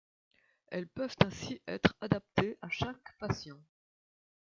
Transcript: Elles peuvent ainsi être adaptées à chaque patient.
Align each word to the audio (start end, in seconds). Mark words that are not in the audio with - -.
Elles 0.71 0.87
peuvent 0.87 1.15
ainsi 1.23 1.61
être 1.67 1.93
adaptées 2.01 2.57
à 2.63 2.69
chaque 2.69 3.15
patient. 3.19 3.61